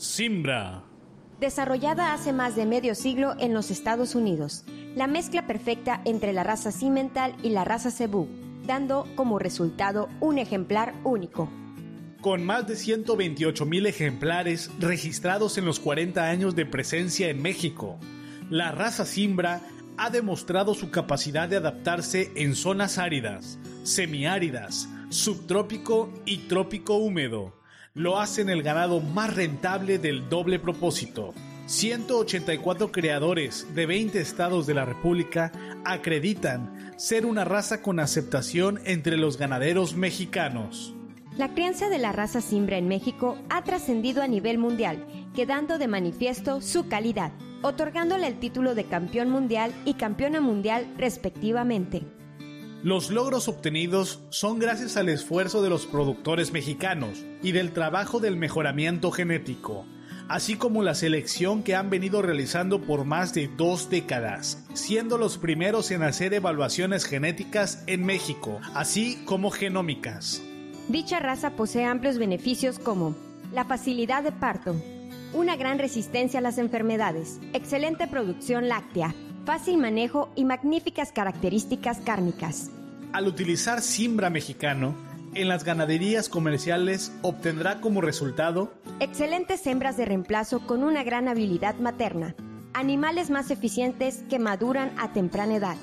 [0.00, 0.82] Simbra.
[1.40, 4.64] Desarrollada hace más de medio siglo en los Estados Unidos,
[4.96, 8.26] la mezcla perfecta entre la raza Simmental y la raza Cebu,
[8.66, 11.50] dando como resultado un ejemplar único.
[12.22, 17.98] Con más de 128 mil ejemplares registrados en los 40 años de presencia en México,
[18.48, 19.60] la raza Simbra
[19.98, 27.59] ha demostrado su capacidad de adaptarse en zonas áridas, semiáridas, subtrópico y trópico húmedo
[27.94, 31.34] lo hacen el ganado más rentable del doble propósito.
[31.66, 35.52] 184 creadores de 20 estados de la República
[35.84, 40.94] acreditan ser una raza con aceptación entre los ganaderos mexicanos.
[41.36, 45.04] La crianza de la raza Simbra en México ha trascendido a nivel mundial,
[45.34, 47.32] quedando de manifiesto su calidad,
[47.62, 52.02] otorgándole el título de campeón mundial y campeona mundial respectivamente.
[52.82, 58.36] Los logros obtenidos son gracias al esfuerzo de los productores mexicanos y del trabajo del
[58.36, 59.84] mejoramiento genético,
[60.28, 65.36] así como la selección que han venido realizando por más de dos décadas, siendo los
[65.36, 70.42] primeros en hacer evaluaciones genéticas en México, así como genómicas.
[70.88, 73.14] Dicha raza posee amplios beneficios como
[73.52, 74.74] la facilidad de parto,
[75.34, 82.70] una gran resistencia a las enfermedades, excelente producción láctea, fácil manejo y magníficas características cárnicas.
[83.12, 84.94] Al utilizar Simbra mexicano,
[85.34, 91.76] en las ganaderías comerciales obtendrá como resultado excelentes hembras de reemplazo con una gran habilidad
[91.76, 92.34] materna,
[92.72, 95.76] animales más eficientes que maduran a temprana edad,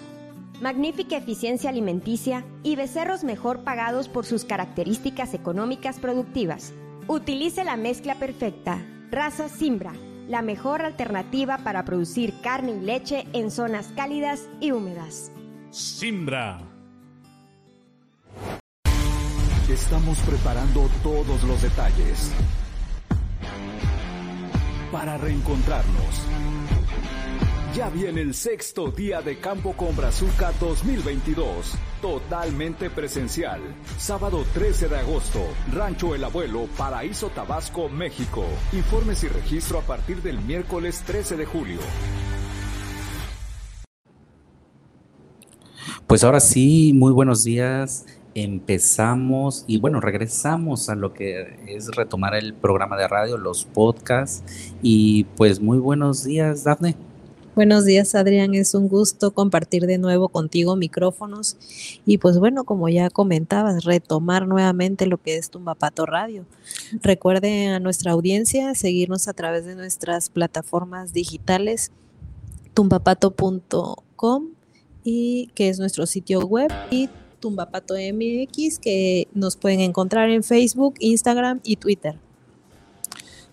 [0.62, 6.74] magnífica eficiencia alimenticia y becerros mejor pagados por sus características económicas productivas.
[7.08, 9.94] Utilice la mezcla perfecta, raza Simbra,
[10.28, 15.32] la mejor alternativa para producir carne y leche en zonas cálidas y húmedas.
[15.72, 16.60] Simbra.
[19.70, 22.32] Estamos preparando todos los detalles
[24.92, 26.77] para reencontrarnos.
[27.78, 33.62] Ya viene el sexto día de Campo con Brazuca 2022 totalmente presencial.
[34.00, 38.44] Sábado 13 de agosto, Rancho El Abuelo, Paraíso Tabasco, México.
[38.74, 41.78] Informes y registro a partir del miércoles 13 de julio.
[46.08, 48.08] Pues ahora sí, muy buenos días.
[48.34, 54.44] Empezamos y bueno, regresamos a lo que es retomar el programa de radio, los podcasts.
[54.82, 57.07] Y pues muy buenos días, Dafne.
[57.58, 58.54] Buenos días, Adrián.
[58.54, 61.58] Es un gusto compartir de nuevo contigo micrófonos
[62.06, 66.46] y pues bueno, como ya comentabas, retomar nuevamente lo que es Tumbapato Radio.
[67.02, 71.92] Recuerden a nuestra audiencia seguirnos a través de nuestras plataformas digitales
[72.76, 74.50] tumbapato.com
[75.04, 80.94] y que es nuestro sitio web y Tumbapato MX que nos pueden encontrar en Facebook,
[81.00, 82.20] Instagram y Twitter.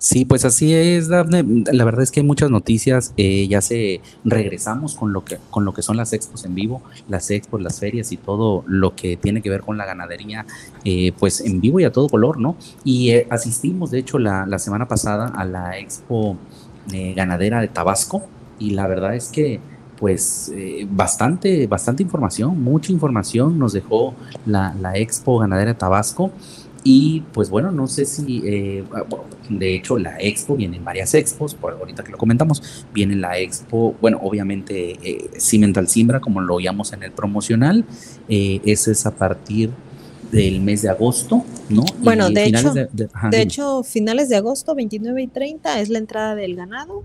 [0.04, 1.64] Sí, pues así es, Daphne.
[1.72, 3.14] La verdad es que hay muchas noticias.
[3.16, 6.82] Eh, ya se regresamos con lo que con lo que son las expos en vivo,
[7.08, 10.44] las expos, las ferias y todo lo que tiene que ver con la ganadería,
[10.84, 12.56] eh, pues en vivo y a todo color, ¿no?
[12.84, 16.36] Y eh, asistimos, de hecho, la, la, semana pasada a la expo
[17.16, 18.24] ganadera de Tabasco
[18.58, 19.58] y la verdad es que
[19.98, 20.52] pues
[20.90, 26.30] bastante, bastante información, mucha información nos dejó la, la expo ganadera de Tabasco.
[26.86, 29.04] Y pues bueno, no sé si, eh, ah,
[29.48, 33.96] de hecho la expo, vienen varias expos, por ahorita que lo comentamos, viene la expo,
[34.02, 37.86] bueno, obviamente eh, Cimental Simbra, como lo oíamos en el promocional,
[38.28, 39.70] eh, ese es a partir
[40.30, 41.84] del mes de agosto, ¿no?
[42.00, 46.54] Bueno, de hecho, de, hecho, finales de agosto, 29 y 30 es la entrada del
[46.54, 47.02] ganado.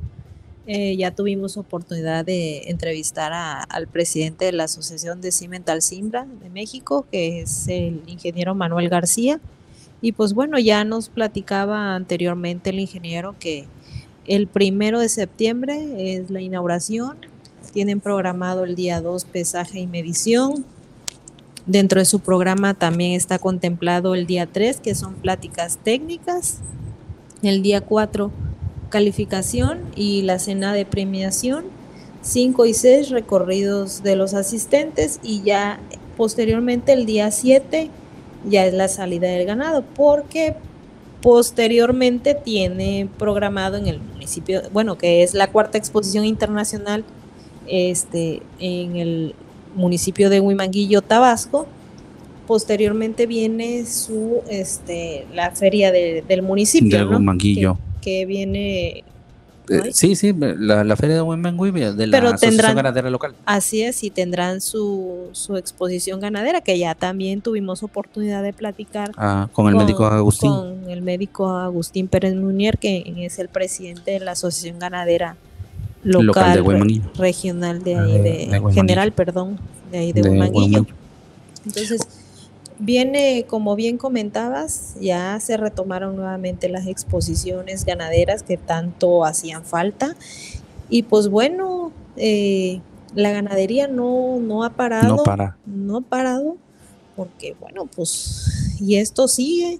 [0.68, 6.50] Eh, ya tuvimos oportunidad de entrevistar al presidente de la Asociación de Cimental Simbra de
[6.50, 9.39] México, que es el ingeniero Manuel García
[10.02, 13.68] y pues bueno, ya nos platicaba anteriormente el ingeniero que
[14.26, 17.18] el primero de septiembre es la inauguración.
[17.74, 20.66] Tienen programado el día 2 pesaje y medición.
[21.66, 26.60] Dentro de su programa también está contemplado el día 3, que son pláticas técnicas.
[27.42, 28.31] El día 4,
[28.90, 31.66] calificación y la cena de premiación.
[32.22, 35.19] 5 y 6, recorridos de los asistentes.
[35.24, 35.80] Y ya
[36.18, 37.90] posteriormente el día 7,
[38.45, 40.56] ya es la salida del ganado, porque
[41.21, 47.03] posteriormente tiene programado en el municipio, bueno, que es la cuarta exposición internacional
[47.68, 49.36] este, en el
[49.75, 51.68] municipio de Huimanguillo, Tabasco.
[52.47, 57.09] Posteriormente viene su, este, la feria del municipio.
[57.09, 57.77] Huimanguillo.
[58.01, 59.03] Que, viene
[59.69, 63.36] Eh, sí, sí, la, feria de Huemenguy de la Asociación Ganadera Local.
[63.45, 69.12] Así es, y tendrán su, su, exposición ganadera, que ya también tuvimos oportunidad de platicar.
[69.18, 70.51] Ah, con el médico Agustín.
[70.51, 75.36] Con el médico Agustín Pérez Munier, que es el presidente de la Asociación Ganadera
[76.04, 76.63] Local,
[77.18, 79.60] regional de ahí, de, general, perdón,
[79.92, 80.86] de ahí de, de
[81.66, 82.07] Entonces,
[82.80, 90.16] Viene, como bien comentabas, ya se retomaron nuevamente las exposiciones ganaderas que tanto hacían falta.
[90.90, 92.80] Y pues bueno, eh,
[93.14, 95.18] la ganadería no, no ha parado.
[95.18, 95.58] No para.
[95.66, 96.58] No ha parado,
[97.16, 99.80] porque bueno, pues, y esto sigue,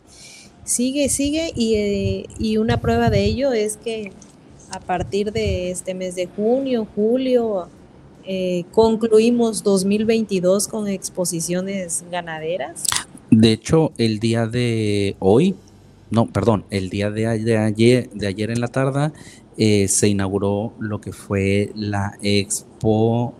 [0.66, 4.12] sigue, sigue, y, eh, y una prueba de ello es que
[4.72, 7.70] a partir de este mes de junio, julio,
[8.32, 12.84] eh, concluimos 2022 con exposiciones ganaderas.
[13.32, 15.56] De hecho, el día de hoy,
[16.12, 19.12] no, perdón, el día de, ayer, de ayer en la tarde
[19.58, 23.34] eh, se inauguró lo que fue la expo,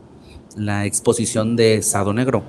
[0.58, 2.42] la exposición de Sado Negro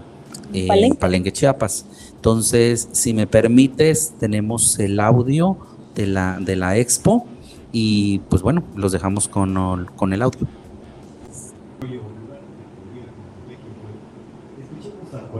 [0.54, 1.32] en Palenque.
[1.32, 1.84] Chiapas.
[2.14, 5.58] Entonces, si me permites, tenemos el audio
[5.94, 7.26] de la, de la expo
[7.70, 10.48] y pues bueno, los dejamos con, con el audio.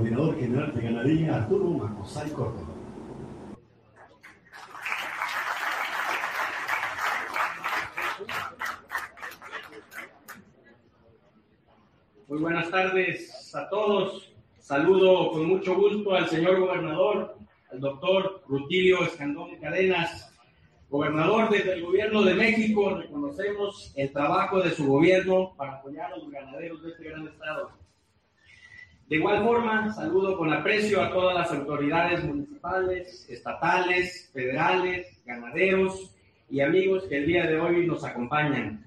[0.00, 2.74] Coordinador general de ganadería Arturo Macosay Córdoba.
[12.28, 14.32] Muy buenas tardes a todos.
[14.58, 17.36] Saludo con mucho gusto al señor gobernador,
[17.70, 20.32] al doctor Rutilio Escandón Cadenas.
[20.88, 26.16] Gobernador desde el gobierno de México, reconocemos el trabajo de su gobierno para apoyar a
[26.16, 27.79] los ganaderos de este gran estado.
[29.10, 36.14] De igual forma, saludo con aprecio a todas las autoridades municipales, estatales, federales, ganaderos
[36.48, 38.84] y amigos que el día de hoy nos acompañan.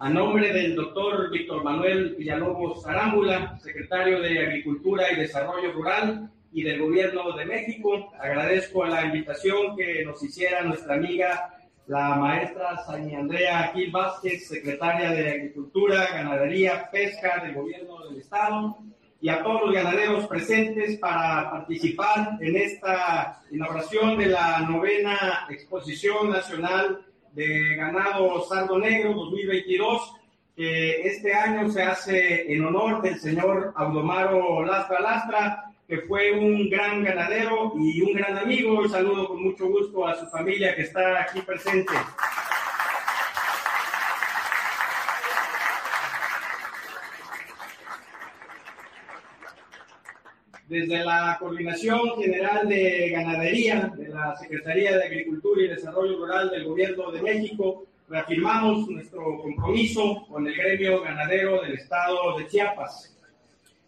[0.00, 6.62] A nombre del doctor Víctor Manuel Villalobos Arámbula, secretario de Agricultura y Desarrollo Rural y
[6.62, 11.54] del Gobierno de México, agradezco la invitación que nos hiciera nuestra amiga
[11.86, 18.76] la maestra Sani Andrea Gil Vázquez, secretaria de Agricultura, Ganadería, Pesca del Gobierno del Estado,
[19.24, 26.28] y a todos los ganaderos presentes para participar en esta inauguración de la novena Exposición
[26.28, 27.00] Nacional
[27.32, 30.12] de Ganado Sardo Negro 2022,
[30.54, 36.68] que este año se hace en honor del señor Audomaro Lastra Lastra, que fue un
[36.68, 38.84] gran ganadero y un gran amigo.
[38.84, 41.94] Y saludo con mucho gusto a su familia que está aquí presente.
[50.68, 56.64] Desde la Coordinación General de Ganadería de la Secretaría de Agricultura y Desarrollo Rural del
[56.64, 63.14] Gobierno de México, reafirmamos nuestro compromiso con el gremio ganadero del estado de Chiapas.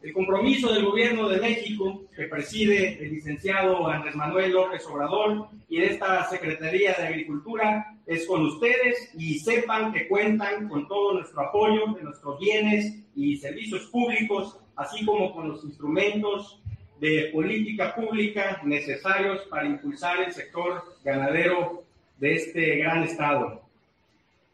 [0.03, 5.81] El compromiso del Gobierno de México, que preside el licenciado Andrés Manuel López Obrador y
[5.81, 11.41] de esta Secretaría de Agricultura, es con ustedes y sepan que cuentan con todo nuestro
[11.41, 16.61] apoyo de nuestros bienes y servicios públicos, así como con los instrumentos
[17.01, 21.85] de política pública necesarios para impulsar el sector ganadero
[22.19, 23.63] de este gran estado.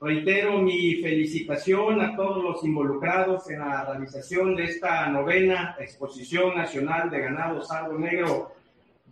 [0.01, 7.09] Reitero mi felicitación a todos los involucrados en la realización de esta novena Exposición Nacional
[7.09, 8.53] de Ganado Sardo Negro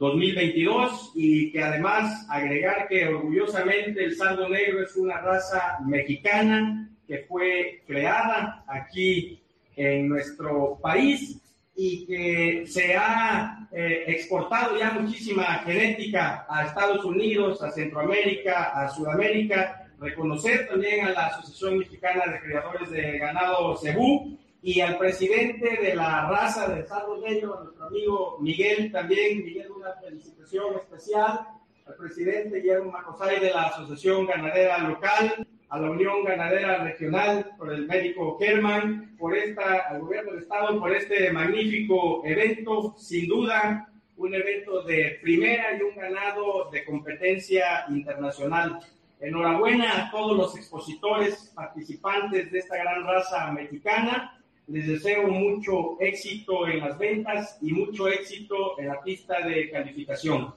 [0.00, 7.19] 2022 y que además agregar que orgullosamente el sardo negro es una raza mexicana que
[7.28, 9.38] fue creada aquí
[9.76, 11.39] en nuestro país
[11.83, 18.87] y que se ha eh, exportado ya muchísima genética a Estados Unidos, a Centroamérica, a
[18.91, 19.91] Sudamérica.
[19.99, 25.95] Reconocer también a la Asociación Mexicana de Criadores de Ganado Cebú y al presidente de
[25.95, 29.43] la raza del Sardo Negro, a nuestro amigo Miguel también.
[29.43, 31.47] Miguel, una felicitación especial
[31.87, 37.73] al presidente Guillermo Macosay de la Asociación Ganadera Local a la Unión Ganadera Regional, por
[37.73, 43.87] el médico Kerman, por esta, al gobierno del Estado, por este magnífico evento, sin duda
[44.17, 48.81] un evento de primera y un ganado de competencia internacional.
[49.21, 54.39] Enhorabuena a todos los expositores participantes de esta gran raza mexicana.
[54.67, 60.53] Les deseo mucho éxito en las ventas y mucho éxito en la pista de calificación.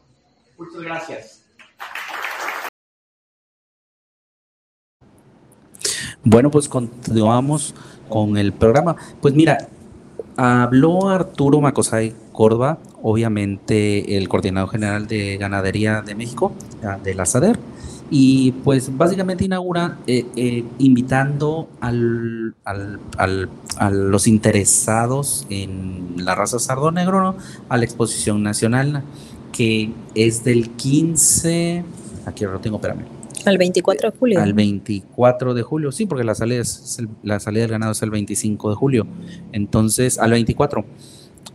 [0.58, 1.43] Muchas gracias.
[6.26, 7.76] Bueno, pues continuamos
[8.08, 8.96] con el programa.
[9.22, 9.68] Pues mira,
[10.38, 16.54] habló Arturo Macosay Córdoba, obviamente el coordinador general de ganadería de México,
[17.04, 17.26] de la
[18.10, 26.36] Y pues básicamente inaugura eh, eh, invitando al, al, al, a los interesados en la
[26.36, 27.36] raza sardo negro
[27.68, 29.04] a la exposición nacional
[29.52, 31.84] que es del 15,
[32.26, 33.13] aquí lo tengo, espérame.
[33.46, 34.42] Al 24 de julio.
[34.42, 38.10] Al 24 de julio, sí, porque la salida, es la salida del ganado es el
[38.10, 39.08] 25 de julio.
[39.52, 40.86] Entonces, al 24.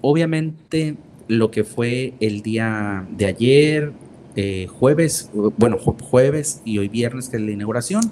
[0.00, 0.96] Obviamente,
[1.28, 3.92] lo que fue el día de ayer,
[4.36, 8.02] eh, jueves, bueno, jueves y hoy viernes, que es la inauguración.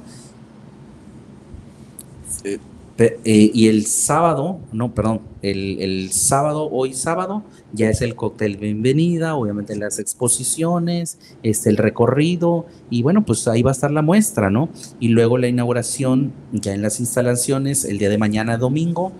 [2.45, 2.59] Eh,
[2.99, 7.43] eh, y el sábado, no, perdón, el, el, sábado, hoy sábado,
[7.75, 13.63] ya es el cóctel bienvenida, obviamente las exposiciones, este, el recorrido, y bueno, pues ahí
[13.63, 14.71] va a estar la muestra, ¿no?
[14.99, 19.13] Y luego la inauguración ya en las instalaciones el día de mañana, domingo,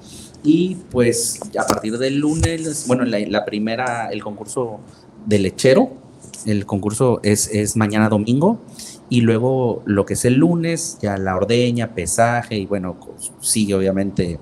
[0.43, 4.81] y pues a partir del lunes, bueno, la, primera, el concurso
[5.27, 5.91] de lechero,
[6.47, 8.59] el concurso es, es mañana domingo,
[9.09, 12.97] y luego lo que es el lunes, ya la ordeña, pesaje y bueno,
[13.41, 14.41] sigue obviamente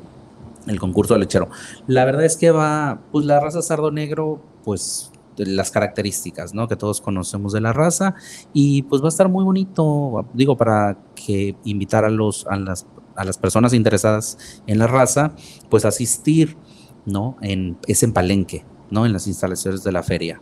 [0.67, 1.49] el concurso lechero.
[1.87, 6.69] La verdad es que va, pues la raza sardo negro, pues las características, ¿no?
[6.69, 8.15] Que todos conocemos de la raza
[8.53, 12.87] y pues va a estar muy bonito, digo, para que invitar a los, a las,
[13.17, 15.33] a las personas interesadas en la raza,
[15.69, 16.57] pues asistir,
[17.05, 17.37] ¿no?
[17.43, 19.07] En, es en Palenque, ¿no?
[19.07, 20.41] En las instalaciones de la feria.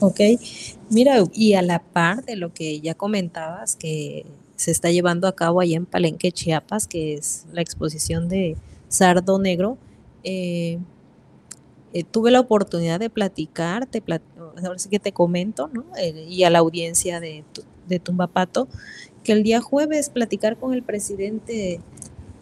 [0.00, 0.20] Ok,
[0.88, 4.24] mira, y a la par de lo que ya comentabas que
[4.56, 8.56] se está llevando a cabo allá en Palenque, Chiapas, que es la exposición de
[8.88, 9.76] Sardo Negro,
[10.24, 10.78] eh,
[11.92, 14.02] eh, tuve la oportunidad de platicar, te
[14.64, 15.84] ahora sí que te comento, ¿no?
[15.98, 17.44] Eh, y a la audiencia de,
[17.86, 18.68] de Tumbapato,
[19.22, 21.80] que el día jueves platicar con el presidente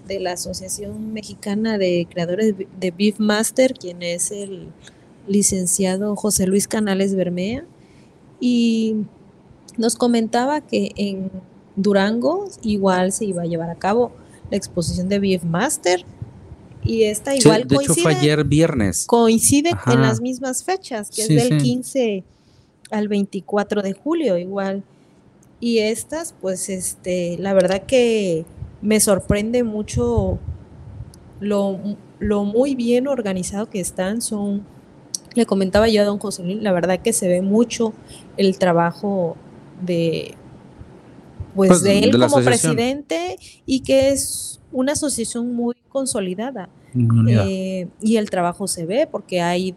[0.06, 4.68] de la Asociación Mexicana de Creadores de Beef Master, quien es el
[5.28, 7.64] licenciado José Luis Canales Bermea,
[8.40, 8.96] y
[9.76, 11.30] nos comentaba que en
[11.76, 14.12] Durango igual se iba a llevar a cabo
[14.50, 16.04] la exposición de BF Master
[16.82, 17.92] y esta igual de coincide.
[17.92, 19.06] Hecho fue ayer viernes.
[19.06, 22.24] Coincide en las mismas fechas, que es del 15
[22.90, 24.82] al 24 de julio igual.
[25.60, 28.46] Y estas, pues, este, la verdad que
[28.80, 30.38] me sorprende mucho
[31.40, 31.78] lo,
[32.20, 34.22] lo muy bien organizado que están.
[34.22, 34.64] Son
[35.34, 37.92] le comentaba yo a don José Luis, la verdad que se ve mucho
[38.36, 39.36] el trabajo
[39.80, 40.34] de
[41.54, 46.68] pues, pues de él como presidente y que es una asociación muy consolidada.
[47.28, 49.74] Eh, y el trabajo se ve porque hay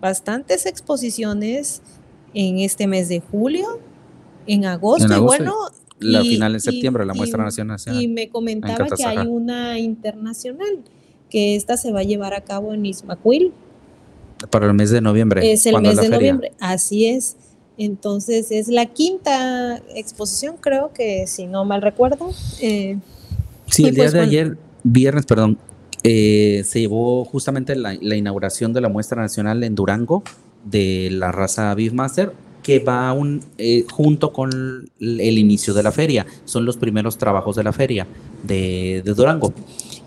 [0.00, 1.82] bastantes exposiciones
[2.34, 3.80] en este mes de julio,
[4.46, 5.54] en agosto, y bueno,
[5.98, 7.78] la final en septiembre, la muestra nacional.
[8.00, 10.82] Y me comentaba que hay una internacional,
[11.30, 13.52] que esta se va a llevar a cabo en Ismaquil,
[14.50, 15.52] para el mes de noviembre.
[15.52, 17.36] Es el mes de noviembre, así es.
[17.78, 22.30] Entonces es la quinta exposición, creo que si no mal recuerdo.
[22.60, 22.98] Eh,
[23.66, 25.58] sí, el día pues de ayer, viernes, perdón,
[26.02, 30.22] eh, se llevó justamente la, inauguración de la muestra nacional en Durango
[30.64, 32.32] de la raza Beefmaster,
[32.62, 36.26] que va un, eh, junto con el inicio de la feria.
[36.44, 38.06] Son los primeros trabajos de la feria
[38.42, 39.52] de, de Durango.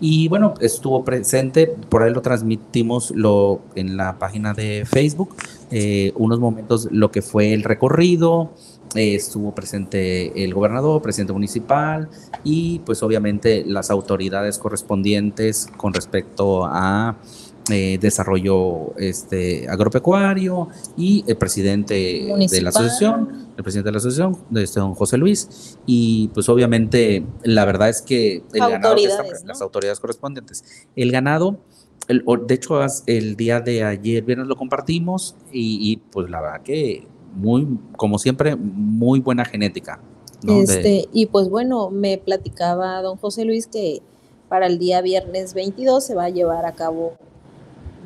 [0.00, 5.34] Y bueno, estuvo presente, por ahí lo transmitimos lo, en la página de Facebook,
[5.70, 8.52] eh, unos momentos lo que fue el recorrido,
[8.94, 12.08] eh, estuvo presente el gobernador, presidente municipal
[12.44, 17.16] y pues obviamente las autoridades correspondientes con respecto a
[17.70, 24.38] eh, desarrollo este, agropecuario y el presidente de la asociación, el presidente de la asociación,
[24.54, 29.98] este, don José Luis, y pues obviamente la verdad es que el autoridades, las autoridades
[29.98, 31.58] correspondientes, el ganado,
[32.08, 37.04] de hecho el día de ayer viernes lo compartimos y, pues la verdad que
[37.34, 40.00] muy, como siempre, muy buena genética.
[40.46, 44.02] Este, y pues bueno, me platicaba don José Luis que
[44.48, 47.14] para el día viernes 22 se va a llevar a cabo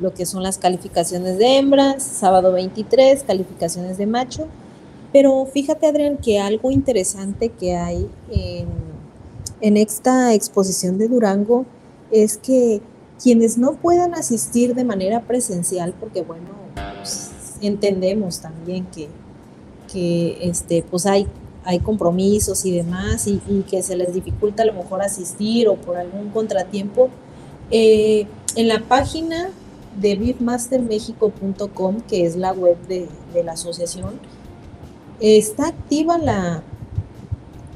[0.01, 4.47] lo que son las calificaciones de hembras, sábado 23, calificaciones de macho.
[5.13, 11.65] Pero fíjate, Adrián, que algo interesante que hay en, esta exposición de Durango
[12.11, 12.81] es que
[13.21, 16.49] quienes no puedan asistir de manera presencial, porque bueno,
[16.97, 17.31] pues,
[17.61, 19.07] entendemos también que,
[19.91, 21.27] que este, pues hay,
[21.63, 23.39] hay compromisos y demás, y,
[23.69, 27.09] que se les dificulta a lo mejor asistir o por algún contratiempo,
[27.69, 29.51] eh, en la página
[29.99, 33.07] de beefmastermexico.com, que es la web de,
[33.43, 34.19] la asociación,
[35.19, 36.63] está activa la,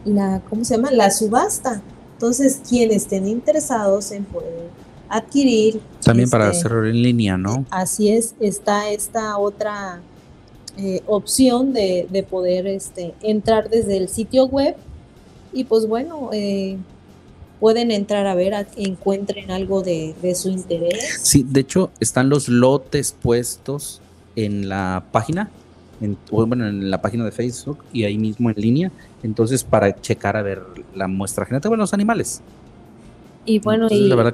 [0.05, 0.91] la, ¿cómo se llama?
[0.91, 1.81] La subasta.
[2.13, 4.69] Entonces, quienes estén interesados en poder
[5.09, 5.81] adquirir.
[6.03, 7.65] También para este, hacerlo en línea, ¿no?
[7.69, 10.01] Así es, está esta otra
[10.77, 14.75] eh, opción de, poder este, entrar desde el sitio web
[15.53, 16.77] y pues bueno, eh,
[17.59, 21.19] pueden entrar a ver, a, encuentren algo de, su interés.
[21.21, 24.01] Sí, de hecho están los lotes puestos
[24.35, 25.49] en la página,
[26.01, 28.91] en, bueno, en la página de Facebook y ahí mismo en línea,
[29.23, 30.61] entonces para checar a ver
[30.93, 32.41] la muestra genética de los animales.
[33.47, 34.33] Y bueno, y, la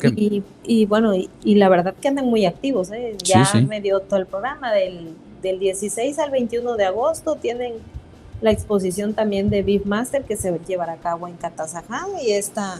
[0.63, 3.17] y, bueno, y, la verdad que andan muy activos, ¿eh?
[3.21, 5.09] ya me dio todo el programa del,
[5.41, 7.73] del 16 al 21 de agosto, tienen
[8.41, 12.79] la exposición también de Beefmaster que se llevará a cabo en Catazajá y está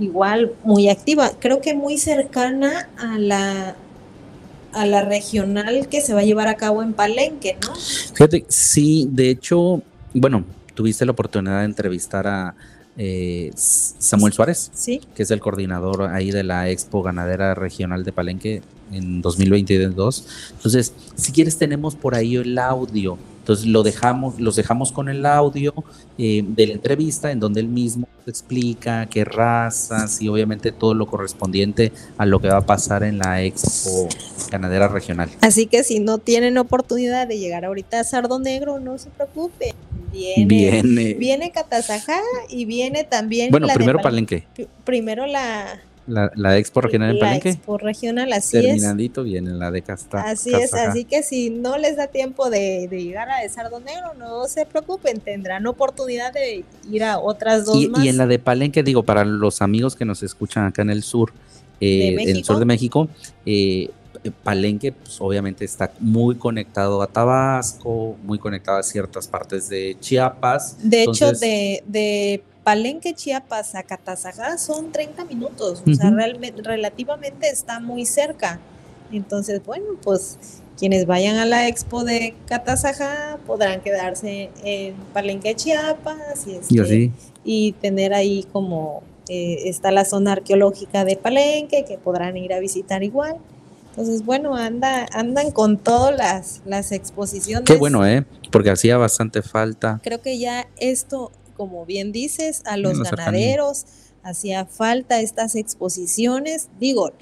[0.00, 3.76] igual muy activa, creo que muy cercana a la
[4.72, 7.74] a la regional que se va a llevar a cabo en Palenque, ¿no?
[7.74, 9.82] Fíjate, sí, de hecho,
[10.14, 12.54] bueno, tuviste la oportunidad de entrevistar a
[12.96, 15.00] eh, Samuel Suárez, ¿Sí?
[15.14, 20.26] que es el coordinador ahí de la Expo Ganadera Regional de Palenque en 2022.
[20.52, 25.26] Entonces, si quieres tenemos por ahí el audio entonces lo dejamos, los dejamos con el
[25.26, 25.74] audio
[26.16, 31.06] eh, de la entrevista en donde él mismo explica qué razas y obviamente todo lo
[31.06, 34.08] correspondiente a lo que va a pasar en la Expo
[34.48, 35.28] Ganadera Regional.
[35.40, 39.74] Así que si no tienen oportunidad de llegar ahorita a Sardo Negro, no se preocupen.
[40.12, 43.50] Viene, viene, viene Catazajá y viene también.
[43.50, 44.44] Bueno, primero Palenque.
[44.84, 47.48] Primero la, la, la, Expo Regional en Palenque.
[47.48, 50.22] La Expo Regional, así Terminandito viene la de Casta.
[50.22, 54.46] Así es, así que si no les da tiempo de, llegar a Sardo Negro, no
[54.46, 58.04] se preocupen, tendrán oportunidad de ir a otras dos y, más.
[58.04, 61.02] Y en la de Palenque, digo, para los amigos que nos escuchan acá en el
[61.02, 61.32] sur,
[61.80, 63.08] eh, en el sur de México,
[63.46, 63.90] eh,
[64.42, 70.76] Palenque pues, obviamente está muy conectado a Tabasco, muy conectado a ciertas partes de Chiapas.
[70.82, 77.48] De hecho, de, de Palenque, Chiapas a Catazajá son 30 minutos, o sea, realmente, relativamente
[77.48, 78.60] está muy cerca.
[79.10, 80.38] Entonces, bueno, pues
[80.78, 87.12] quienes vayan a la expo de Catazajá podrán quedarse en Palenque, Chiapas y, este,
[87.44, 92.60] y tener ahí como eh, está la zona arqueológica de Palenque que podrán ir a
[92.60, 93.36] visitar igual.
[93.90, 97.66] Entonces, bueno, anda, andan con todas las, las exposiciones.
[97.66, 98.24] Qué bueno, ¿eh?
[98.50, 100.00] Porque hacía bastante falta.
[100.02, 103.84] Creo que ya esto como bien dices, a los ganaderos,
[104.22, 106.68] hacía falta estas exposiciones.
[106.78, 107.12] Digo,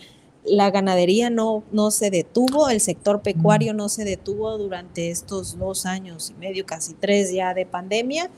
[0.45, 5.87] la ganadería no, no se detuvo, el sector pecuario no se detuvo durante estos dos
[5.87, 8.31] años y medio, casi tres ya de pandemia.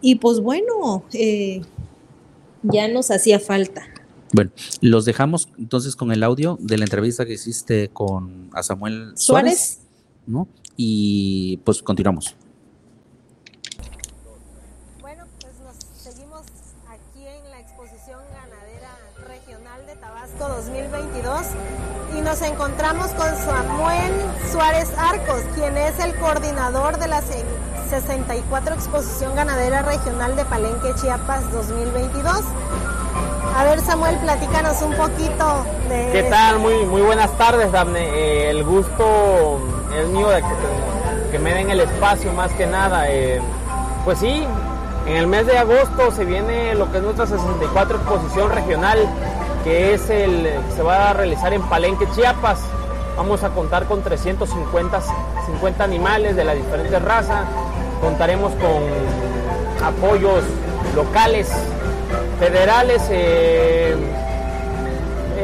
[0.00, 1.62] Y pues bueno, eh,
[2.62, 3.82] ya nos hacía falta.
[4.32, 9.12] Bueno, los dejamos entonces con el audio de la entrevista que hiciste con a Samuel
[9.14, 9.80] Suárez, Suárez.
[10.26, 10.48] ¿no?
[10.76, 12.34] Y pues continuamos.
[20.48, 21.40] 2022
[22.16, 24.12] y nos encontramos con Samuel
[24.50, 27.22] Suárez Arcos, quien es el coordinador de la
[27.90, 32.42] 64 Exposición Ganadera Regional de Palenque, Chiapas 2022.
[33.56, 36.10] A ver, Samuel, platícanos un poquito de...
[36.12, 36.58] ¿Qué tal?
[36.58, 38.00] Muy, muy buenas tardes, Daphne.
[38.00, 39.60] Eh, el gusto
[39.94, 40.42] es mío de
[41.30, 43.10] que, me den el espacio más que nada.
[43.10, 43.40] Eh,
[44.04, 44.46] pues sí,
[45.06, 48.98] en el mes de agosto se viene lo que es nuestra 64 exposición regional,
[49.64, 52.60] que es el se va a realizar en Palenque, Chiapas.
[53.16, 55.00] Vamos a contar con 350
[55.46, 57.44] 50 animales de las diferentes razas.
[58.00, 60.42] Contaremos con apoyos
[60.94, 61.50] locales,
[62.38, 63.02] federales.
[63.10, 63.96] Eh,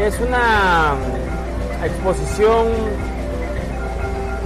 [0.00, 0.94] es una
[1.85, 2.66] exposición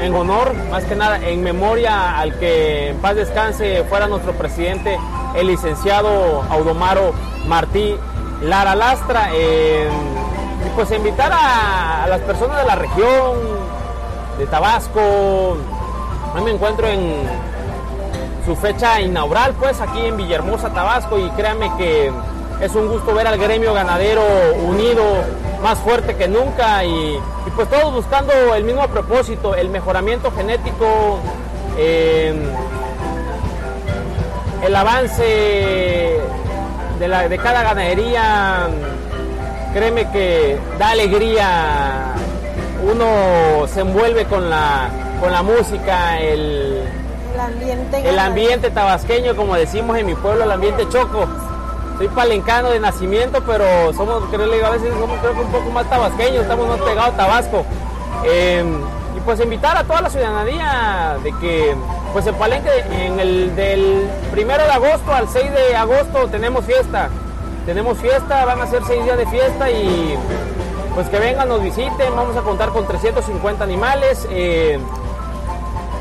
[0.01, 4.99] en honor, más que nada, en memoria al que en paz descanse fuera nuestro presidente,
[5.37, 7.13] el licenciado Audomaro
[7.47, 7.97] Martí
[8.43, 9.31] Lara Lastra.
[9.35, 13.39] y pues invitar a, las personas de la región,
[14.39, 15.57] de Tabasco.
[16.43, 17.23] Me encuentro en
[18.47, 22.11] su fecha inaugural, pues aquí en Villahermosa, Tabasco, y créanme que
[22.61, 24.23] es un gusto ver al gremio ganadero
[24.67, 25.03] unido,
[25.63, 27.19] más fuerte que nunca y,
[27.55, 31.19] pues todos buscando el mismo propósito, el mejoramiento genético,
[31.77, 32.43] em,
[34.65, 36.21] el avance
[36.99, 38.69] de, la, de cada ganadería,
[39.73, 42.15] créeme que da alegría,
[42.83, 46.83] uno se envuelve con la, con la música, el,
[47.35, 51.27] el ambiente, el ambiente tabasqueño, como decimos en mi pueblo, el ambiente choco.
[51.99, 55.89] Soy palencano de nacimiento, pero somos, creo, a veces somos creo que un poco más
[55.89, 57.65] tabasqueños, estamos más pegados a Tabasco.
[58.25, 58.81] Em,
[59.17, 61.75] y pues invitar a toda la ciudadanía de que
[62.13, 67.09] pues el Palenque en el del primero de agosto al 6 de agosto tenemos fiesta.
[67.67, 70.17] Tenemos fiesta, van a ser seis días de fiesta y
[70.95, 74.27] pues que vengan, nos visiten, vamos a contar con 350 animales.
[74.31, 74.79] Eh,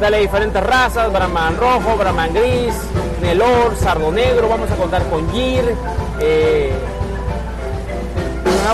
[0.10, 2.74] de diferentes razas, Brahman rojo, Brahman gris,
[3.22, 5.76] Nelor, Sardo negro, vamos a contar con Gir,
[6.20, 6.74] eh,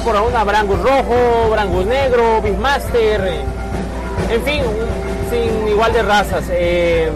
[0.06, 3.42] por una Brangus rojo, Brangus negro, Beastmaster, eh,
[4.30, 4.64] en fin,
[5.30, 6.46] sin igual de razas.
[6.50, 7.12] Eh,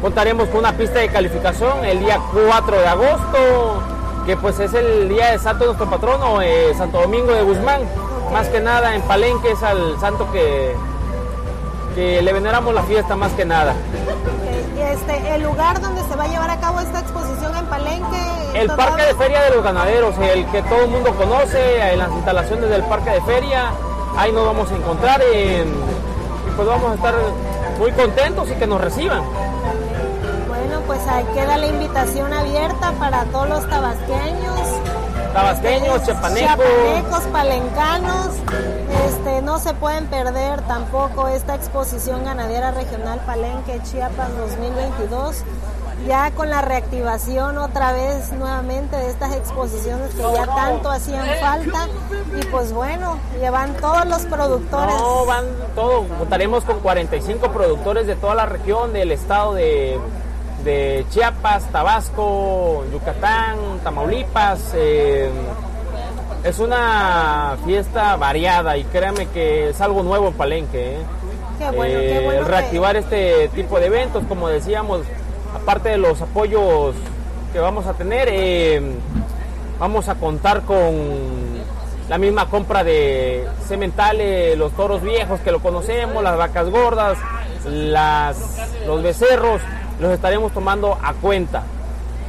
[0.00, 3.82] contaremos con una pista de calificación el día 4 de agosto,
[4.26, 7.82] que pues es el día de santo de nuestro patrono, eh, Santo Domingo de Guzmán.
[8.32, 10.74] Más que nada en Palenque es al santo que,
[11.94, 13.74] que le veneramos la fiesta más que nada.
[14.78, 18.18] Este, el lugar donde se va a llevar a cabo esta exposición en Palenque.
[18.54, 22.10] El Parque de Feria de los Ganaderos, el que todo el mundo conoce, en las
[22.12, 23.70] instalaciones del Parque de Feria,
[24.16, 25.64] ahí nos vamos a encontrar y
[26.60, 27.14] pues vamos a estar
[27.78, 29.22] muy contentos y que nos reciban.
[30.46, 34.60] Bueno, pues ahí queda la invitación abierta para todos los tabasqueños.
[35.32, 36.50] Tabasqueños, chapanecos.
[36.50, 38.26] Chapanecos, palencanos.
[39.06, 45.42] Este, no se pueden perder tampoco esta exposición ganadera regional Palenque Chiapas 2022
[46.06, 51.88] ya con la reactivación otra vez nuevamente de estas exposiciones que ya tanto hacían falta
[52.38, 54.94] y pues bueno, llevan todos los productores.
[54.96, 59.98] No, van todos, contaremos con 45 productores de toda la región del estado de,
[61.10, 64.72] Chiapas, Tabasco, Yucatán, Tamaulipas.
[64.74, 65.30] Eh,
[66.44, 70.96] es una fiesta variada y créame que es algo nuevo en Palenque.
[70.96, 70.98] ¿eh?
[71.58, 75.02] Qué bueno, qué eh, bueno reactivar este tipo de eventos, como decíamos,
[75.54, 76.94] aparte de los apoyos
[77.52, 78.80] que vamos a tener, eh,
[79.78, 80.94] vamos a contar con
[82.08, 87.18] la misma compra de sementales, los toros viejos que lo conocemos, las vacas gordas,
[87.64, 88.36] las,
[88.86, 89.60] los becerros,
[90.00, 91.62] los estaremos tomando a cuenta.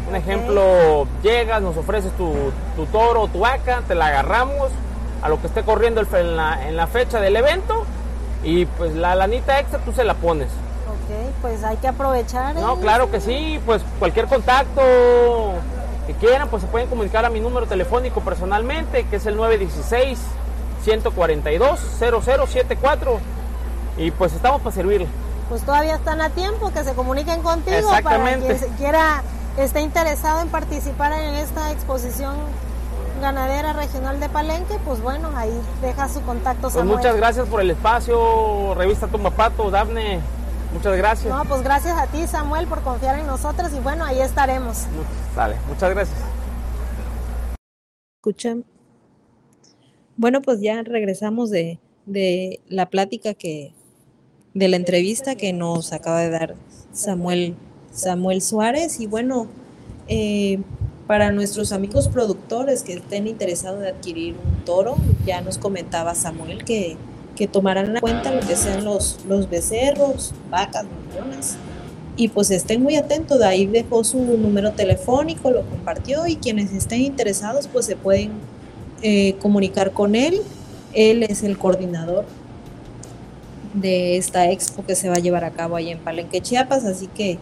[0.08, 2.34] Un ejemplo, llegas, nos ofreces tu,
[2.76, 4.70] tu toro tu vaca, te la agarramos
[5.22, 7.86] a lo que esté corriendo en la, en la fecha del evento
[8.44, 10.50] y pues la lanita extra tú se la pones
[11.42, 12.56] pues hay que aprovechar.
[12.56, 12.78] No, ¿eh?
[12.82, 14.82] claro que sí, pues cualquier contacto
[16.08, 20.20] que quieran, pues se pueden comunicar a mi número telefónico personalmente, que es el 916
[20.84, 23.20] 142 0074
[23.98, 25.08] y pues estamos para servirle.
[25.50, 29.22] Pues todavía están a tiempo que se comuniquen contigo para quien quiera
[29.58, 32.36] esté interesado en participar en esta exposición
[33.22, 36.70] ganadera regional de Palenque, pues bueno, ahí deja su contacto.
[36.70, 40.20] Pues muchas gracias por el espacio, revista Tumapato, Dafne.
[40.74, 41.34] Muchas gracias.
[41.34, 44.86] No, pues gracias a ti, Samuel, por confiar en nosotros y bueno, ahí estaremos.
[45.36, 46.18] Vale, muchas gracias.
[48.20, 48.64] Escuchan.
[50.16, 51.80] Bueno, pues ya regresamos de,
[52.68, 53.74] la plática que,
[54.54, 56.56] de la entrevista que nos acaba de dar
[56.94, 57.56] Samuel,
[57.92, 59.00] Samuel Suárez.
[59.00, 59.48] Y bueno,
[60.08, 60.60] eh,
[61.08, 66.64] para nuestros amigos productores que estén interesados de adquirir un toro, ya nos comentaba Samuel
[66.64, 66.98] que
[67.42, 71.56] que tomarán en cuenta lo que sean los, los becerros, vacas, millones.
[72.16, 76.72] Y pues estén muy atentos, de ahí dejó su número telefónico, lo compartió y quienes
[76.72, 78.34] estén interesados pues se pueden
[79.02, 80.40] eh, comunicar con él.
[80.94, 82.26] Él es el coordinador
[83.74, 87.08] de esta expo que se va a llevar a cabo ahí en Palenque, Chiapas, así
[87.08, 87.40] que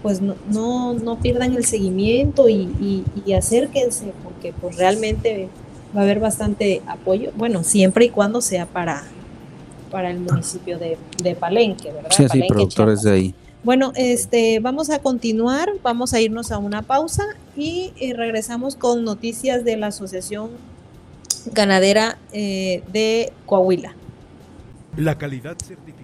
[0.00, 5.50] pues no, no, pierdan el seguimiento y, y, acérquense porque pues realmente
[5.94, 9.04] va a haber bastante apoyo, bueno, siempre y cuando sea para,
[9.92, 10.96] para el municipio de,
[11.38, 12.10] Palenque, ¿verdad?
[12.10, 13.34] Sí, sí, productores de ahí.
[13.62, 17.24] Bueno, este, vamos a continuar, vamos a irnos a una pausa
[17.56, 20.50] y, eh, regresamos con noticias de la Asociación
[21.52, 23.94] Ganadera eh, de Coahuila.
[24.96, 26.01] La calidad certificada de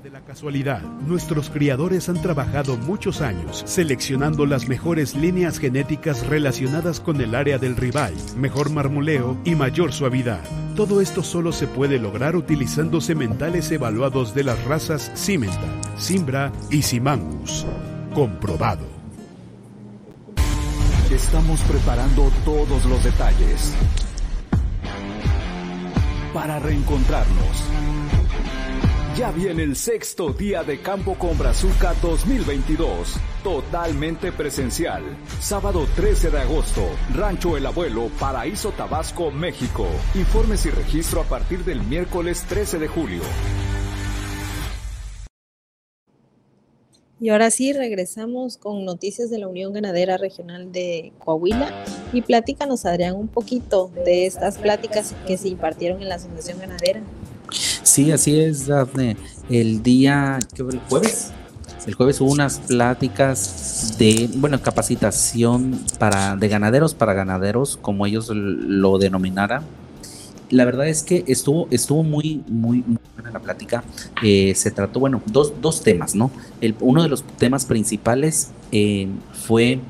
[0.00, 0.82] de la casualidad.
[1.06, 7.58] Nuestros criadores han trabajado muchos años seleccionando las mejores líneas genéticas relacionadas con el área
[7.58, 10.40] del rival, mejor marmoleo y mayor suavidad.
[10.76, 16.82] Todo esto solo se puede lograr utilizando sementales evaluados de las razas Cimental, Simbra y
[16.82, 17.66] Simangus.
[18.14, 18.86] Comprobado.
[21.10, 23.74] Estamos preparando todos los detalles
[26.32, 28.17] para reencontrarnos
[29.18, 35.02] ya viene el sexto día de Campo con Brazuca 2022, totalmente presencial.
[35.40, 36.82] Sábado 13 de agosto,
[37.16, 39.86] Rancho El Abuelo, Paraíso Tabasco, México.
[40.14, 43.22] Informes y registro a partir del miércoles 13 de julio.
[47.18, 51.84] Y ahora sí, regresamos con noticias de la Unión Ganadera Regional de Coahuila.
[52.12, 57.02] Y platícanos, Adrián, un poquito de estas pláticas que se impartieron en la Asociación Ganadera.
[57.98, 59.16] Sí, así es, Dafne.
[59.50, 61.32] El día, ¿qué fue el jueves?
[61.84, 68.30] El jueves hubo unas pláticas de, bueno, capacitación para, de ganaderos para ganaderos, como ellos
[68.30, 69.64] lo denominaran.
[70.50, 73.82] la verdad es que estuvo, estuvo muy, muy, muy buena la plática.
[74.22, 76.30] Eh, se trató, bueno, dos, dos temas, ¿no?
[76.78, 79.80] Uno de los temas principales eh, fue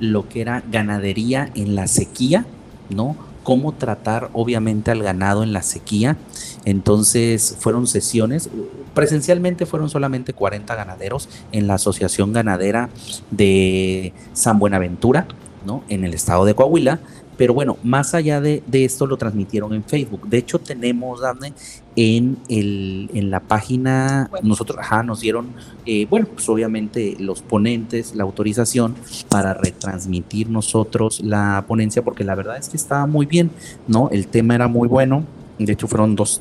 [0.00, 2.44] lo que era ganadería en la sequía,
[2.90, 3.16] ¿no?
[3.44, 6.16] Cómo tratar obviamente al ganado en la sequía.
[6.64, 8.50] Entonces fueron sesiones,
[8.94, 12.88] presencialmente fueron solamente 40 ganaderos en la Asociación Ganadera
[13.30, 15.28] de San Buenaventura,
[15.64, 15.84] ¿no?
[15.88, 16.98] En el estado de Coahuila.
[17.36, 20.28] Pero bueno, más allá de, esto lo transmitieron en Facebook.
[20.28, 21.52] De hecho, tenemos, Dafne,
[21.96, 25.48] en, el, en la página, nosotros, ajá, nos dieron,
[25.86, 28.94] eh, bueno, pues obviamente los ponentes, la autorización
[29.28, 33.50] para retransmitir nosotros la ponencia, porque la verdad es que estaba muy bien,
[33.86, 34.08] ¿no?
[34.10, 35.24] El tema era muy bueno.
[35.58, 36.40] De hecho, fueron dos,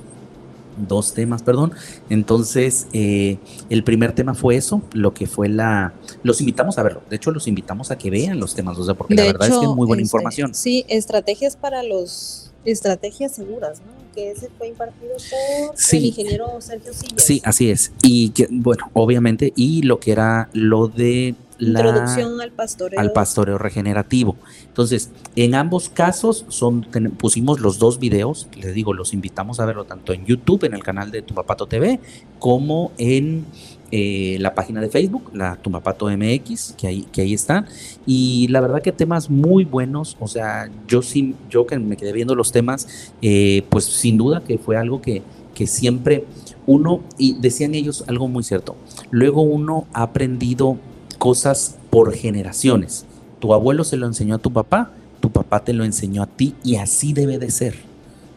[0.77, 1.73] dos temas, perdón.
[2.09, 3.37] Entonces, eh,
[3.69, 5.93] el primer tema fue eso, lo que fue la...
[6.23, 8.93] Los invitamos a verlo, de hecho los invitamos a que vean los temas, o sea,
[8.93, 10.53] porque la verdad es que es muy buena este, información.
[10.53, 12.51] Sí, estrategias para los...
[12.65, 13.91] Estrategias seguras, ¿no?
[14.15, 17.21] Que ese fue impartido por el ingeniero Sergio Sillas.
[17.21, 17.91] Sí, así es.
[18.01, 21.35] Y que, bueno, obviamente, y lo que era lo de
[21.67, 22.99] Introducción al pastoreo.
[22.99, 24.35] Al pastoreo regenerativo.
[24.67, 29.85] Entonces, en ambos casos son, pusimos los dos videos, les digo, los invitamos a verlo
[29.85, 31.99] tanto en YouTube, en el canal de Tumapato TV,
[32.39, 33.45] como en
[33.91, 37.67] eh, la página de Facebook, la Tumapato MX, que ahí, que ahí están.
[38.07, 42.11] Y la verdad que temas muy buenos, o sea, yo sí, yo que me quedé
[42.11, 45.21] viendo los temas, eh, pues sin duda que fue algo que,
[45.53, 46.25] que siempre
[46.65, 48.75] uno, y decían ellos algo muy cierto,
[49.11, 50.79] luego uno ha aprendido
[51.23, 53.05] cosas por generaciones.
[53.39, 56.53] Tu abuelo se lo enseñó a tu papá, tu papá te lo enseñó a ti
[56.65, 57.75] y así debe de ser,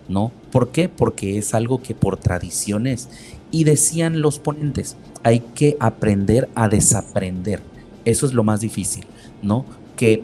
[0.09, 0.31] ¿no?
[0.53, 0.89] ¿Por qué?
[0.89, 3.09] Porque es algo que por tradiciones.
[3.51, 7.61] Y decían los ponentes, hay que aprender a desaprender.
[8.05, 9.05] Eso es lo más difícil,
[9.43, 9.67] ¿no?
[9.97, 10.23] Que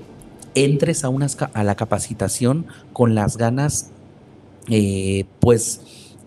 [0.54, 1.10] entres a,
[1.54, 3.90] a la capacitación con las ganas,
[4.68, 5.80] eh, pues,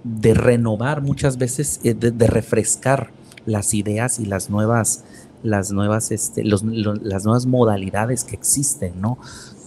[0.03, 3.11] de renovar muchas veces, eh, de refrescar
[3.45, 5.05] las ideas y las nuevas
[5.45, 9.19] las nuevas, este, las nuevas modalidades que existen, ¿no?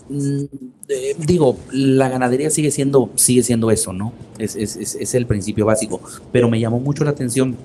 [0.08, 0.44] Mm,
[0.88, 4.12] eh, digo, la ganadería sigue siendo, sigue siendo eso, ¿no?
[4.38, 6.00] Es, es, el principio básico.
[6.32, 7.56] Pero me llamó mucho la atención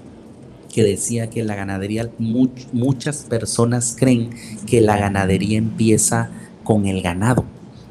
[0.74, 4.32] que decía que la ganadería, muchas personas creen
[4.66, 6.30] que la ganadería empieza
[6.64, 7.46] con el ganado.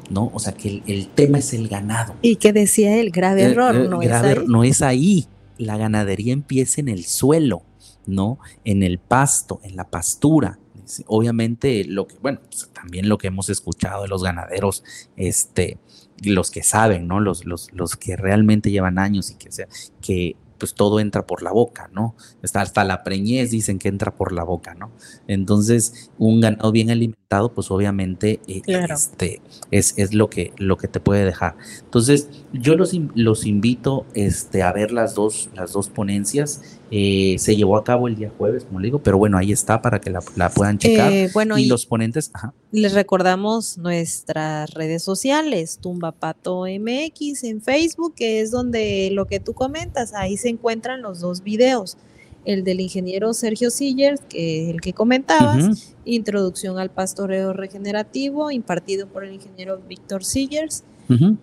[0.09, 0.29] ¿no?
[0.33, 2.13] O sea, que el, tema es el ganado.
[2.21, 4.37] Y que decía el grave error, no, es ahí.
[4.47, 5.25] no es ahí.
[5.57, 7.63] La ganadería empieza en el suelo.
[8.05, 8.39] ¿No?
[8.63, 10.59] En el pasto, en la pastura.
[11.07, 14.83] Obviamente, lo que, bueno, pues, también lo que hemos escuchado de los ganaderos,
[15.15, 15.79] este,
[16.23, 17.19] los que saben, ¿no?
[17.19, 19.67] Los, los, los que realmente llevan años y que, sea,
[20.01, 22.15] que pues todo entra por la boca, ¿no?
[22.41, 24.91] Hasta, hasta la preñez dicen que entra por la boca, ¿no?
[25.27, 30.87] Entonces, un ganado bien alimentado, pues obviamente eh, este, es, es, lo, que, lo que
[30.87, 31.57] te puede dejar.
[31.83, 37.55] Entonces, yo los, los invito este, a ver las dos, las dos ponencias eh, se
[37.55, 40.11] llevó a cabo el día jueves, como le digo, pero bueno, ahí está para que
[40.11, 41.11] la, puedan checar.
[41.11, 42.31] Eh, bueno, y, los ponentes,
[42.71, 49.53] les recordamos nuestras redes sociales, Tumbapato MX en Facebook, que es donde lo que tú
[49.53, 51.97] comentas, ahí se encuentran los dos videos.
[52.45, 59.07] El del ingeniero Sergio Sillers, que es el que comentabas, Introducción al pastoreo regenerativo, impartido
[59.07, 60.83] por el ingeniero Víctor Sillers.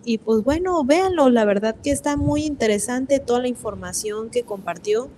[0.05, 5.09] Y pues bueno, véanlo, la verdad que está muy interesante toda la información que compartió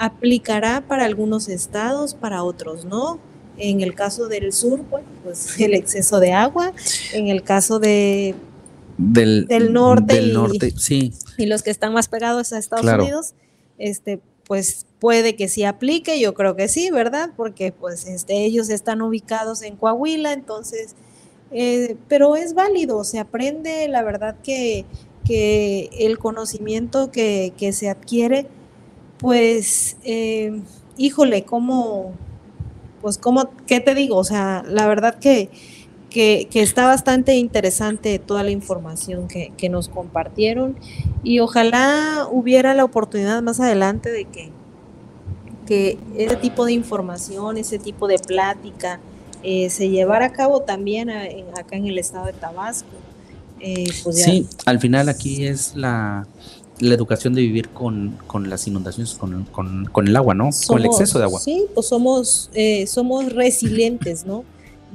[0.00, 3.20] aplicará para algunos estados, para otros no.
[3.58, 4.80] En el caso del sur,
[5.22, 6.72] pues el exceso de agua.
[7.12, 8.34] En el caso de
[8.96, 11.12] del, norte, y, norte sí.
[11.38, 13.34] y los que están más pegados a Estados Unidos,
[13.78, 17.30] este, pues puede que sí aplique, yo creo que sí, ¿verdad?
[17.36, 20.96] Porque pues este, ellos están ubicados en Coahuila, entonces,
[21.50, 24.84] eh, pero es válido, se aprende, la verdad que,
[25.24, 28.46] que el conocimiento que, que se adquiere
[29.20, 30.60] pues, eh,
[30.96, 32.12] híjole, ¿cómo,
[33.02, 34.16] pues, cómo, qué te digo?
[34.16, 35.50] O sea, la verdad que,
[36.08, 40.76] que, está bastante interesante toda la información que, nos compartieron
[41.22, 44.50] y ojalá hubiera la oportunidad más adelante de que,
[45.66, 49.00] que ese tipo de información, ese tipo de plática
[49.42, 52.88] eh, se llevara a cabo también acá en el estado de Tabasco.
[53.60, 56.26] Eh, pues sí, al final aquí es la
[56.80, 60.50] la educación de vivir con, las inundaciones, con, con, el agua, ¿no?
[60.66, 61.40] con el exceso de agua.
[61.40, 64.44] Sí, pues somos, eh, somos resilientes, ¿no?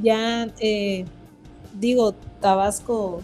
[0.01, 1.05] Ya, eh,
[1.79, 3.21] digo, Tabasco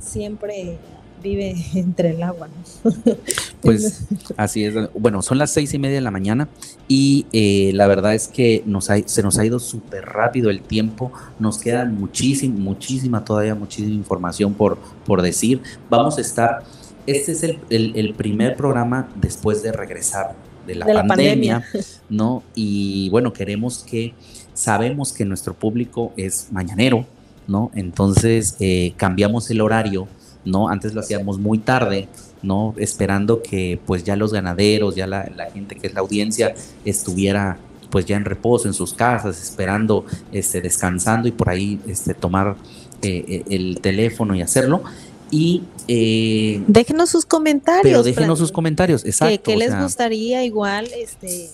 [0.00, 0.78] siempre
[1.22, 2.92] vive entre el agua, ¿no?
[3.62, 4.04] Pues
[4.36, 4.74] así es.
[4.94, 6.48] Bueno, son las seis y media de la mañana
[6.86, 11.10] y eh, la verdad es que nos se nos ha ido súper rápido el tiempo.
[11.40, 15.62] Nos queda muchísima, muchísima, todavía muchísima información por, por decir.
[15.90, 16.62] Vamos a estar
[17.06, 20.34] este es el, primer programa después de regresar
[20.66, 21.64] de la, pandemia,
[22.08, 22.42] ¿no?
[22.54, 24.14] Y bueno, queremos que,
[24.54, 27.06] sabemos que nuestro público es mañanero,
[27.46, 27.70] ¿no?
[27.74, 30.08] Entonces eh, cambiamos el horario,
[30.44, 30.68] ¿no?
[30.68, 32.08] Antes lo hacíamos muy tarde,
[32.42, 32.74] ¿no?
[32.78, 37.58] Esperando que pues ya los ganaderos, ya la, gente que es la audiencia estuviera
[37.90, 42.56] pues ya en reposo en sus casas, esperando, este, descansando y por ahí este, tomar
[43.02, 44.82] eh, eh, el teléfono y hacerlo.
[45.30, 47.82] Y eh, déjenos sus comentarios.
[47.82, 49.42] Pero déjenos sus comentarios, exacto.
[49.42, 51.50] ¿Qué, les gustaría igual este,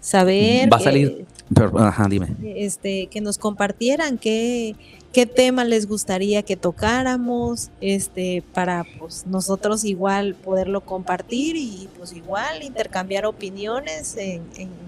[0.00, 0.72] saber?
[0.72, 1.26] Va a salir,
[1.76, 2.28] ajá, dime.
[2.42, 4.74] Este, que nos compartieran qué,
[5.12, 12.14] qué tema les gustaría que tocáramos, este, para pues nosotros igual poderlo compartir y pues
[12.14, 14.42] igual intercambiar opiniones en,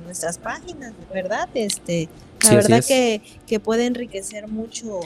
[0.04, 1.48] nuestras páginas, ¿verdad?
[1.54, 2.08] Este,
[2.44, 5.00] la verdad que, que puede enriquecer mucho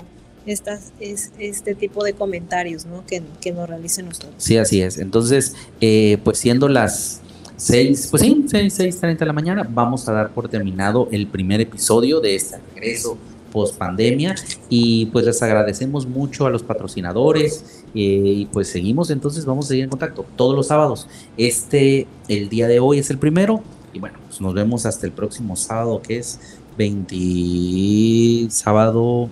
[0.47, 3.05] estas, es, este tipo de comentarios ¿no?
[3.07, 4.35] que, nos realicen ustedes.
[4.39, 4.99] Sí, así es.
[4.99, 7.21] Entonces, eh, pues siendo las
[7.57, 11.61] 6, pues sí, 6, 6.30 de la mañana, vamos a dar por terminado el primer
[11.61, 13.19] episodio de este regreso
[13.53, 14.35] post pandemia
[14.69, 19.69] y pues les agradecemos mucho a los patrocinadores eh, y pues seguimos entonces vamos a
[19.69, 23.63] seguir en contacto todos los sábados este el día de hoy es el primero
[23.95, 26.39] y bueno pues nos vemos hasta el próximo sábado que es
[26.77, 29.31] 20 sábado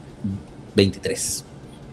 [0.74, 1.44] 23,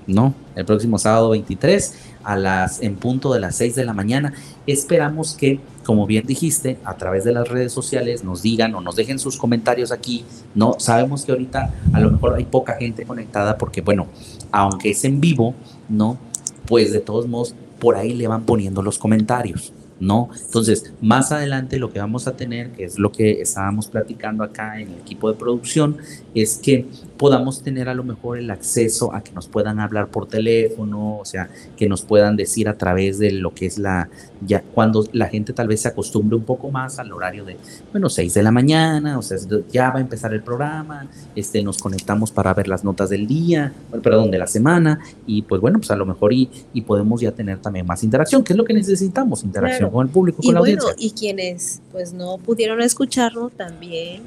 [0.08, 0.34] ¿no?
[0.56, 4.34] El próximo sábado 23 a las en punto de las 6 de la mañana.
[4.67, 8.96] Esperamos que, como bien dijiste, a través de las redes sociales nos digan o nos
[8.96, 10.26] dejen sus comentarios aquí.
[10.56, 14.08] No sabemos que ahorita a lo mejor hay poca gente conectada porque bueno,
[14.52, 15.56] aunque es en vivo,
[15.89, 16.17] no,
[16.65, 19.74] pues de todos modos por ahí le van poniendo los comentarios.
[20.02, 20.30] ¿No?
[20.46, 24.80] Entonces, más adelante lo que vamos a tener, que es lo que estábamos platicando acá
[24.82, 25.98] en el equipo de producción,
[26.34, 26.88] es que
[27.18, 31.26] podamos tener a lo mejor el acceso a que nos puedan hablar por teléfono, o
[31.26, 34.10] sea, que nos puedan decir a través de lo que es la,
[34.46, 37.58] ya cuando la gente tal vez se acostumbre un poco más al horario de,
[37.92, 39.38] bueno, 6 de la mañana, o sea,
[39.72, 43.72] ya va a empezar el programa, este, nos conectamos para ver las notas del día,
[44.02, 47.32] perdón, de la semana, y pues bueno, pues a lo mejor y, y podemos ya
[47.32, 50.60] tener también más interacción, que es lo que necesitamos, interacción con el público, con la
[50.62, 50.93] audiencia.
[50.97, 54.23] Y quienes pues no pudieron escucharlo también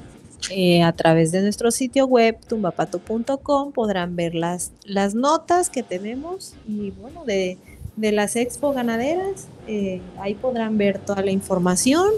[0.51, 6.53] eh, a través de nuestro sitio web tumbapato.com podrán ver las, las notas que tenemos
[6.67, 7.57] y bueno, de,
[7.97, 12.09] las expo ganaderas, eh, ahí podrán ver toda la información.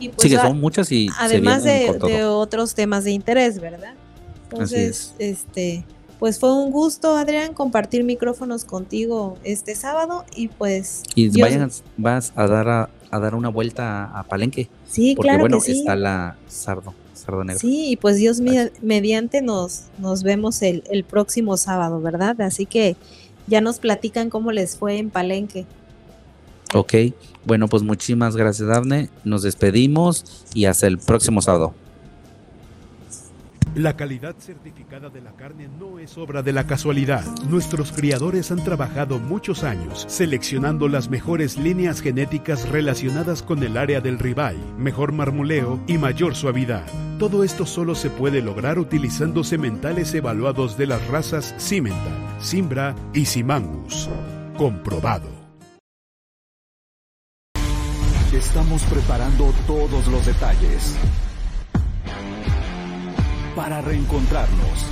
[0.00, 3.94] Y pues, sí, que son muchas y además de, otros temas de interés, ¿verdad?
[4.44, 5.84] Entonces, este,
[6.22, 11.02] pues fue un gusto, Adrián, compartir micrófonos contigo este sábado y pues...
[11.16, 14.68] Y vayan, vas a dar a, dar una vuelta a, Palenque.
[14.86, 15.80] Sí, porque, claro bueno, que sí.
[15.80, 16.94] está la Sardo.
[17.56, 18.40] Sí, y pues Dios
[18.82, 22.40] mediante nos, nos vemos el, el próximo sábado, ¿verdad?
[22.42, 22.94] Así que
[23.48, 25.66] ya nos platican cómo les fue en Palenque.
[26.72, 26.94] Ok,
[27.44, 29.10] bueno, pues muchísimas gracias, Dafne.
[29.24, 31.74] Nos despedimos y hasta el próximo sábado.
[33.74, 37.24] La calidad certificada de la carne no es obra de la casualidad.
[37.48, 44.02] Nuestros criadores han trabajado muchos años seleccionando las mejores líneas genéticas relacionadas con el área
[44.02, 46.84] del ribeye, mejor marmoleo y mayor suavidad.
[47.18, 53.24] Todo esto solo se puede lograr utilizando sementales evaluados de las razas Cimental, Simbra y
[53.24, 54.10] Simangus.
[54.58, 55.30] Comprobado.
[58.34, 60.98] Estamos preparando todos los detalles
[63.54, 64.86] para reencontrarnos.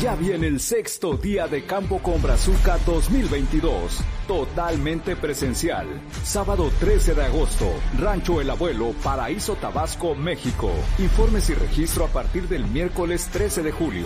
[0.00, 5.86] Ya viene el sexto día de Campo con Brazuca 2022, totalmente presencial.
[6.24, 7.66] Sábado 13 de agosto,
[7.98, 10.70] Rancho El Abuelo, Paraíso Tabasco, México.
[10.98, 14.04] Informes y registro a partir del miércoles 13 de julio.